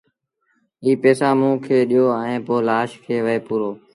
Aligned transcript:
اي 0.83 0.91
پئيٚسآ 1.01 1.29
موݩ 1.39 1.61
کي 1.65 1.77
ڏيو 1.89 2.05
ائيٚݩ 2.21 2.43
پو 2.45 2.55
لآش 2.67 2.89
کي 3.03 3.15
وهي 3.25 3.39
پورو 3.45 3.71